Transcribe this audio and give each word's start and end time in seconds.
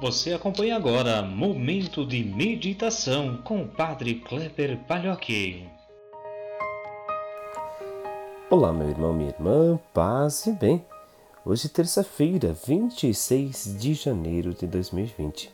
Você 0.00 0.32
acompanha 0.32 0.76
agora 0.76 1.22
Momento 1.22 2.06
de 2.06 2.22
Meditação 2.22 3.38
com 3.38 3.62
o 3.62 3.68
Padre 3.68 4.14
Kleber 4.14 4.78
Palhoque. 4.86 5.68
Olá, 8.48 8.72
meu 8.72 8.88
irmão, 8.88 9.12
minha 9.12 9.30
irmã, 9.30 9.76
paz 9.92 10.46
e 10.46 10.52
bem. 10.52 10.86
Hoje, 11.44 11.68
terça-feira, 11.68 12.52
26 12.64 13.76
de 13.76 13.94
janeiro 13.94 14.54
de 14.54 14.68
2020. 14.68 15.52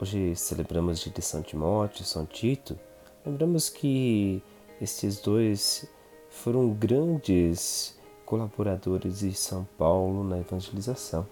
Hoje 0.00 0.34
celebramos 0.34 0.98
de 0.98 1.22
São 1.22 1.40
Timóteo 1.40 2.02
e 2.02 2.06
São 2.06 2.26
Tito. 2.26 2.76
Lembramos 3.24 3.68
que 3.68 4.42
estes 4.82 5.20
dois 5.20 5.88
foram 6.30 6.70
grandes 6.70 7.96
colaboradores 8.26 9.20
de 9.20 9.32
São 9.34 9.68
Paulo 9.78 10.24
na 10.24 10.40
evangelização 10.40 11.24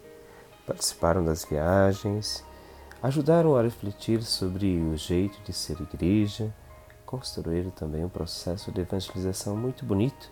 participaram 0.69 1.25
das 1.25 1.47
viagens, 1.47 2.45
ajudaram 3.03 3.57
a 3.57 3.63
refletir 3.63 4.23
sobre 4.23 4.79
o 4.79 4.99
jeito 4.99 5.41
de 5.43 5.53
ser 5.53 5.81
igreja, 5.81 6.55
construíram 7.07 7.71
também 7.71 8.05
um 8.05 8.09
processo 8.09 8.71
de 8.71 8.83
evangelização 8.83 9.57
muito 9.57 9.87
bonito 9.87 10.31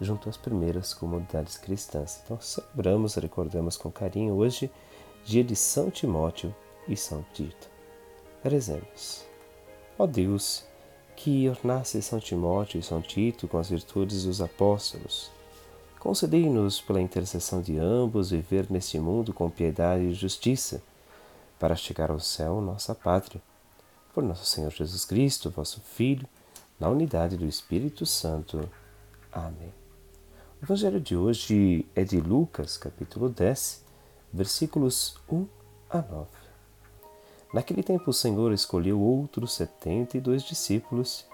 junto 0.00 0.28
às 0.28 0.38
primeiras 0.38 0.94
comunidades 0.94 1.58
cristãs. 1.58 2.22
Então 2.24 2.40
celebramos, 2.40 3.14
recordamos 3.14 3.76
com 3.76 3.92
carinho 3.92 4.34
hoje, 4.34 4.70
dia 5.22 5.44
de 5.44 5.54
São 5.54 5.90
Timóteo 5.90 6.54
e 6.88 6.96
São 6.96 7.24
Tito. 7.34 7.68
Rezemos. 8.42 9.24
Ó 9.98 10.06
Deus, 10.06 10.64
que 11.14 11.48
ornasse 11.48 12.00
São 12.00 12.18
Timóteo 12.18 12.80
e 12.80 12.82
São 12.82 13.02
Tito 13.02 13.46
com 13.46 13.58
as 13.58 13.68
virtudes 13.68 14.24
dos 14.24 14.40
apóstolos, 14.40 15.30
Concedei-nos, 16.04 16.82
pela 16.82 17.00
intercessão 17.00 17.62
de 17.62 17.78
ambos, 17.78 18.28
viver 18.28 18.66
neste 18.70 18.98
mundo 18.98 19.32
com 19.32 19.48
piedade 19.48 20.04
e 20.04 20.12
justiça, 20.12 20.82
para 21.58 21.74
chegar 21.74 22.10
ao 22.10 22.20
céu, 22.20 22.60
nossa 22.60 22.94
pátria. 22.94 23.40
Por 24.12 24.22
nosso 24.22 24.44
Senhor 24.44 24.70
Jesus 24.70 25.06
Cristo, 25.06 25.48
vosso 25.48 25.80
Filho, 25.80 26.28
na 26.78 26.90
unidade 26.90 27.38
do 27.38 27.46
Espírito 27.46 28.04
Santo. 28.04 28.68
Amém. 29.32 29.72
O 30.60 30.66
Evangelho 30.66 31.00
de 31.00 31.16
hoje 31.16 31.86
é 31.94 32.04
de 32.04 32.20
Lucas, 32.20 32.76
capítulo 32.76 33.30
10, 33.30 33.82
versículos 34.30 35.16
1 35.26 35.46
a 35.88 36.02
9. 36.02 36.28
Naquele 37.54 37.82
tempo 37.82 38.10
o 38.10 38.14
Senhor 38.14 38.52
escolheu 38.52 39.00
outros 39.00 39.54
setenta 39.54 40.18
e 40.18 40.20
dois 40.20 40.42
discípulos 40.42 41.24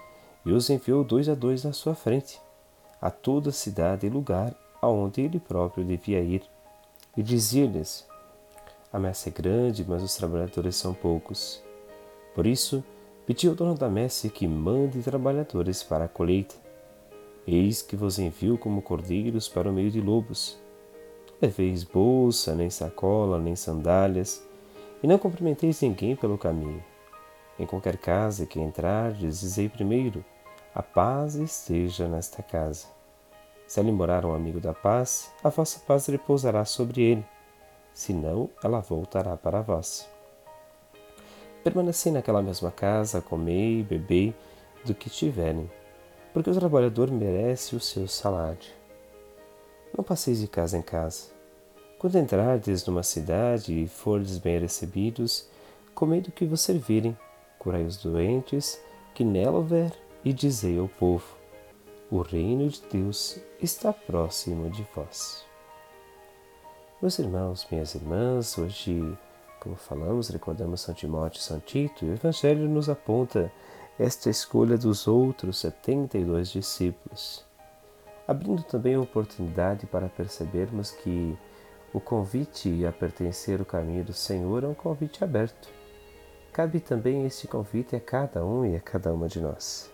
e 0.45 0.53
os 0.53 0.69
enviou 0.69 1.03
dois 1.03 1.27
a 1.27 1.35
dois 1.35 1.65
na 1.65 1.73
sua 1.73 1.93
frente 1.93 2.39
a 3.01 3.09
toda 3.09 3.51
cidade 3.51 4.05
e 4.05 4.09
lugar 4.09 4.55
aonde 4.81 5.21
ele 5.21 5.39
próprio 5.39 5.85
devia 5.85 6.19
ir, 6.19 6.43
e 7.15 7.21
dizia-lhes: 7.21 8.07
A 8.91 8.97
messe 8.97 9.29
é 9.29 9.31
grande, 9.31 9.85
mas 9.87 10.01
os 10.01 10.15
trabalhadores 10.15 10.75
são 10.75 10.93
poucos. 10.93 11.61
Por 12.33 12.47
isso, 12.47 12.83
pedi 13.25 13.47
ao 13.47 13.55
dono 13.55 13.75
da 13.75 13.89
messe 13.89 14.29
que 14.29 14.47
mande 14.47 15.03
trabalhadores 15.03 15.83
para 15.83 16.05
a 16.05 16.09
colheita. 16.09 16.55
Eis 17.45 17.81
que 17.81 17.95
vos 17.95 18.17
envio 18.17 18.57
como 18.57 18.81
cordeiros 18.81 19.47
para 19.49 19.69
o 19.69 19.73
meio 19.73 19.91
de 19.91 19.99
lobos. 19.99 20.57
Leveis 21.41 21.83
bolsa, 21.83 22.55
nem 22.55 22.69
sacola, 22.69 23.39
nem 23.39 23.55
sandálias, 23.55 24.45
e 25.01 25.07
não 25.07 25.17
cumprimenteis 25.17 25.81
ninguém 25.81 26.15
pelo 26.15 26.37
caminho. 26.37 26.83
Em 27.57 27.65
qualquer 27.65 27.97
casa 27.97 28.45
que 28.45 28.59
entrardes, 28.59 29.41
dizei 29.41 29.67
primeiro: 29.67 30.23
a 30.73 30.81
paz 30.81 31.35
esteja 31.35 32.07
nesta 32.07 32.41
casa. 32.41 33.00
Se 33.71 33.79
ali 33.79 33.89
morar 33.89 34.25
um 34.25 34.33
amigo 34.35 34.59
da 34.59 34.73
paz, 34.73 35.31
a 35.41 35.47
vossa 35.47 35.79
paz 35.87 36.05
repousará 36.07 36.65
sobre 36.65 37.03
ele, 37.03 37.25
senão 37.93 38.49
ela 38.61 38.81
voltará 38.81 39.37
para 39.37 39.61
vós. 39.61 40.09
Permanecei 41.63 42.11
naquela 42.11 42.41
mesma 42.41 42.69
casa, 42.69 43.21
comei 43.21 43.79
e 43.79 43.83
bebei 43.83 44.35
do 44.83 44.93
que 44.93 45.09
tiverem, 45.09 45.71
porque 46.33 46.49
o 46.49 46.53
trabalhador 46.53 47.09
merece 47.09 47.73
o 47.73 47.79
seu 47.79 48.09
salário. 48.09 48.73
Não 49.97 50.03
passeis 50.03 50.41
de 50.41 50.49
casa 50.49 50.77
em 50.77 50.81
casa. 50.81 51.27
Quando 51.97 52.17
entrardes 52.17 52.85
numa 52.85 53.03
cidade 53.03 53.83
e 53.83 53.87
fordes 53.87 54.37
bem 54.37 54.59
recebidos, 54.59 55.47
comei 55.95 56.19
do 56.19 56.29
que 56.29 56.43
vos 56.43 56.59
servirem, 56.59 57.17
curai 57.57 57.85
os 57.85 57.95
doentes 57.95 58.77
que 59.15 59.23
nela 59.23 59.59
houver 59.59 59.93
e 60.25 60.33
dizei 60.33 60.77
ao 60.77 60.89
povo: 60.89 61.40
O 62.11 62.23
reino 62.23 62.67
de 62.67 62.81
Deus 62.91 63.39
está 63.61 63.93
próximo 63.93 64.69
de 64.69 64.85
vós. 64.93 65.45
Meus 67.01 67.17
irmãos, 67.17 67.65
minhas 67.71 67.95
irmãs, 67.95 68.57
hoje, 68.57 69.17
como 69.61 69.77
falamos, 69.77 70.27
recordamos 70.27 70.81
São 70.81 70.93
Timóteo 70.93 71.39
e 71.39 71.41
São 71.41 71.61
Tito, 71.61 72.03
e 72.03 72.09
o 72.09 72.13
Evangelho 72.13 72.67
nos 72.67 72.89
aponta 72.89 73.49
esta 73.97 74.29
escolha 74.29 74.77
dos 74.77 75.07
outros 75.07 75.59
72 75.59 76.49
discípulos, 76.49 77.45
abrindo 78.27 78.63
também 78.63 78.95
a 78.95 78.99
oportunidade 78.99 79.85
para 79.85 80.09
percebermos 80.09 80.91
que 80.91 81.37
o 81.93 82.01
convite 82.01 82.85
a 82.85 82.91
pertencer 82.91 83.61
ao 83.61 83.65
caminho 83.65 84.03
do 84.03 84.13
Senhor 84.13 84.65
é 84.65 84.67
um 84.67 84.73
convite 84.73 85.23
aberto. 85.23 85.69
Cabe 86.51 86.81
também 86.81 87.25
este 87.25 87.47
convite 87.47 87.95
a 87.95 88.01
cada 88.01 88.45
um 88.45 88.65
e 88.65 88.75
a 88.75 88.81
cada 88.81 89.13
uma 89.13 89.29
de 89.29 89.39
nós. 89.39 89.89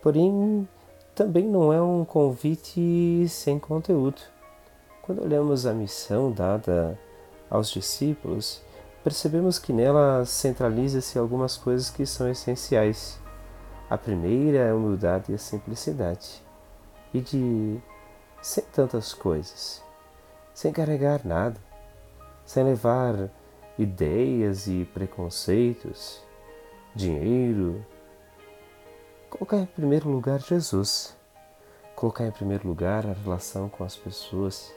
Porém, 0.00 0.68
também 1.16 1.48
não 1.48 1.72
é 1.72 1.80
um 1.80 2.04
convite 2.04 3.26
sem 3.26 3.58
conteúdo. 3.58 4.20
Quando 5.00 5.22
olhamos 5.22 5.64
a 5.64 5.72
missão 5.72 6.30
dada 6.30 6.98
aos 7.48 7.70
discípulos, 7.70 8.60
percebemos 9.02 9.58
que 9.58 9.72
nela 9.72 10.26
centraliza-se 10.26 11.18
algumas 11.18 11.56
coisas 11.56 11.88
que 11.88 12.04
são 12.04 12.28
essenciais. 12.28 13.18
A 13.88 13.96
primeira 13.96 14.58
é 14.58 14.70
a 14.70 14.74
humildade 14.74 15.32
e 15.32 15.34
a 15.34 15.38
simplicidade. 15.38 16.42
E 17.14 17.20
de 17.22 17.80
sem 18.42 18.64
tantas 18.64 19.14
coisas, 19.14 19.82
sem 20.52 20.70
carregar 20.70 21.22
nada, 21.24 21.58
sem 22.44 22.62
levar 22.62 23.30
ideias 23.78 24.66
e 24.66 24.84
preconceitos, 24.92 26.22
dinheiro, 26.94 27.82
Colocar 29.36 29.58
em 29.58 29.66
primeiro 29.66 30.08
lugar 30.08 30.40
Jesus. 30.40 31.14
Colocar 31.94 32.26
em 32.26 32.30
primeiro 32.30 32.66
lugar 32.66 33.06
a 33.06 33.12
relação 33.12 33.68
com 33.68 33.84
as 33.84 33.94
pessoas. 33.94 34.72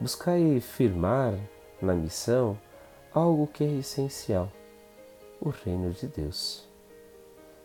Buscar 0.00 0.38
e 0.38 0.62
firmar 0.62 1.34
na 1.78 1.92
missão 1.92 2.58
algo 3.12 3.46
que 3.46 3.62
é 3.62 3.66
essencial: 3.66 4.50
o 5.38 5.50
reino 5.50 5.90
de 5.90 6.06
Deus. 6.06 6.66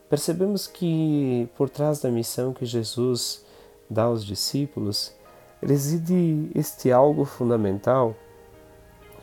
Percebemos 0.09 0.67
que 0.67 1.49
por 1.55 1.69
trás 1.69 2.01
da 2.01 2.11
missão 2.11 2.53
que 2.53 2.65
Jesus 2.65 3.45
dá 3.89 4.03
aos 4.03 4.25
discípulos 4.25 5.13
reside 5.61 6.51
este 6.53 6.91
algo 6.91 7.23
fundamental 7.23 8.13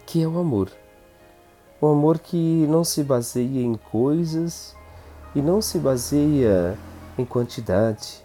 que 0.06 0.22
é 0.22 0.26
o 0.26 0.38
amor. 0.38 0.72
O 1.82 1.86
amor 1.88 2.18
que 2.18 2.66
não 2.66 2.82
se 2.82 3.04
baseia 3.04 3.60
em 3.60 3.74
coisas 3.74 4.74
e 5.34 5.40
não 5.40 5.62
se 5.62 5.78
baseia 5.78 6.76
em 7.16 7.24
quantidade, 7.24 8.24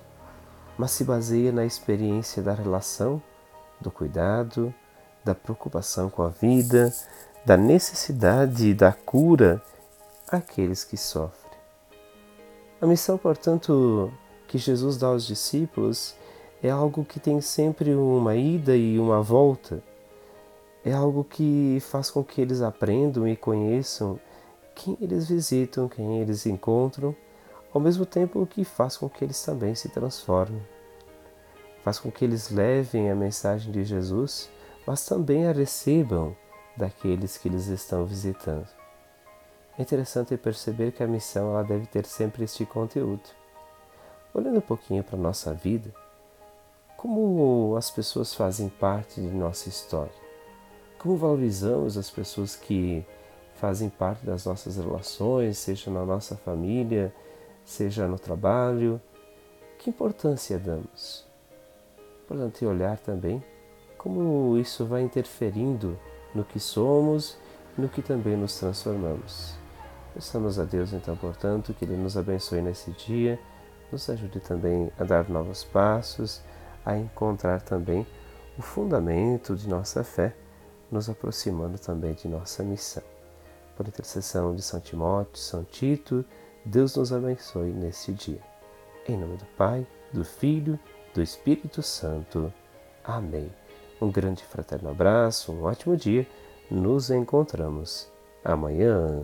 mas 0.77 0.91
se 0.91 1.03
baseia 1.03 1.51
na 1.51 1.65
experiência 1.65 2.41
da 2.41 2.53
relação, 2.53 3.21
do 3.79 3.89
cuidado, 3.89 4.73
da 5.23 5.33
preocupação 5.33 6.09
com 6.09 6.23
a 6.23 6.29
vida, 6.29 6.93
da 7.45 7.55
necessidade 7.55 8.73
da 8.73 8.91
cura 8.91 9.61
àqueles 10.29 10.83
que 10.83 10.97
sofrem. 10.97 11.47
A 12.81 12.85
missão, 12.85 13.17
portanto, 13.17 14.11
que 14.47 14.57
Jesus 14.57 14.97
dá 14.97 15.07
aos 15.07 15.25
discípulos 15.25 16.15
é 16.61 16.69
algo 16.69 17.05
que 17.05 17.19
tem 17.19 17.39
sempre 17.41 17.93
uma 17.93 18.35
ida 18.35 18.75
e 18.75 18.99
uma 18.99 19.21
volta. 19.21 19.81
É 20.83 20.93
algo 20.93 21.23
que 21.23 21.79
faz 21.81 22.11
com 22.11 22.23
que 22.23 22.41
eles 22.41 22.61
aprendam 22.61 23.27
e 23.27 23.35
conheçam 23.35 24.19
quem 24.77 24.95
eles 25.01 25.27
visitam, 25.27 25.89
quem 25.89 26.19
eles 26.21 26.45
encontram, 26.45 27.15
ao 27.73 27.81
mesmo 27.81 28.05
tempo 28.05 28.45
que 28.45 28.63
faz 28.63 28.95
com 28.95 29.09
que 29.09 29.25
eles 29.25 29.43
também 29.43 29.73
se 29.73 29.89
transformem. 29.89 30.61
Faz 31.81 31.99
com 31.99 32.11
que 32.11 32.23
eles 32.23 32.51
levem 32.51 33.09
a 33.09 33.15
mensagem 33.15 33.71
de 33.71 33.83
Jesus, 33.83 34.49
mas 34.85 35.03
também 35.03 35.47
a 35.47 35.51
recebam 35.51 36.35
daqueles 36.77 37.37
que 37.37 37.47
eles 37.47 37.65
estão 37.67 38.05
visitando. 38.05 38.67
É 39.77 39.81
interessante 39.81 40.37
perceber 40.37 40.91
que 40.91 41.03
a 41.03 41.07
missão 41.07 41.49
ela 41.51 41.63
deve 41.63 41.87
ter 41.87 42.05
sempre 42.05 42.43
este 42.43 42.65
conteúdo. 42.65 43.29
Olhando 44.33 44.57
um 44.57 44.61
pouquinho 44.61 45.03
para 45.03 45.15
a 45.15 45.21
nossa 45.21 45.53
vida, 45.53 45.91
como 46.95 47.75
as 47.75 47.89
pessoas 47.89 48.33
fazem 48.33 48.69
parte 48.69 49.19
de 49.21 49.27
nossa 49.27 49.69
história? 49.69 50.27
Como 50.99 51.17
valorizamos 51.17 51.97
as 51.97 52.09
pessoas 52.09 52.55
que 52.55 53.05
fazem 53.57 53.89
parte 53.89 54.25
das 54.25 54.45
nossas 54.45 54.77
relações, 54.77 55.57
seja 55.57 55.91
na 55.91 56.05
nossa 56.05 56.35
família, 56.35 57.13
seja 57.65 58.07
no 58.07 58.17
trabalho. 58.17 59.01
Que 59.77 59.89
importância 59.89 60.57
damos? 60.57 61.25
Importante 62.23 62.65
olhar 62.65 62.97
também 62.97 63.43
como 63.97 64.57
isso 64.57 64.85
vai 64.85 65.01
interferindo 65.01 65.97
no 66.33 66.43
que 66.43 66.59
somos 66.59 67.37
no 67.77 67.87
que 67.87 68.01
também 68.01 68.35
nos 68.35 68.57
transformamos. 68.57 69.55
Peçamos 70.13 70.57
a 70.57 70.63
Deus, 70.63 70.93
então, 70.93 71.15
portanto, 71.15 71.73
que 71.73 71.85
Ele 71.85 71.95
nos 71.95 72.17
abençoe 72.17 72.61
nesse 72.61 72.91
dia, 72.91 73.39
nos 73.91 74.09
ajude 74.09 74.39
também 74.39 74.91
a 74.97 75.03
dar 75.03 75.29
novos 75.29 75.63
passos, 75.63 76.41
a 76.83 76.97
encontrar 76.97 77.61
também 77.61 78.05
o 78.57 78.61
fundamento 78.61 79.55
de 79.55 79.69
nossa 79.69 80.03
fé, 80.03 80.35
nos 80.91 81.07
aproximando 81.07 81.77
também 81.77 82.13
de 82.13 82.27
nossa 82.27 82.63
missão. 82.63 83.03
Por 83.77 83.87
intercessão 83.87 84.55
de 84.55 84.63
São 84.63 84.79
Timóteo, 84.79 85.37
São 85.37 85.63
Tito, 85.63 86.25
Deus 86.65 86.95
nos 86.95 87.13
abençoe 87.13 87.69
nesse 87.71 88.11
dia. 88.11 88.41
Em 89.07 89.15
nome 89.15 89.37
do 89.37 89.45
Pai, 89.55 89.85
do 90.11 90.25
Filho, 90.25 90.79
do 91.13 91.21
Espírito 91.21 91.83
Santo. 91.83 92.51
Amém. 93.03 93.51
Um 94.01 94.11
grande 94.11 94.43
fraterno 94.43 94.89
abraço, 94.89 95.51
um 95.51 95.63
ótimo 95.63 95.95
dia. 95.95 96.27
Nos 96.71 97.11
encontramos 97.11 98.11
amanhã. 98.43 99.23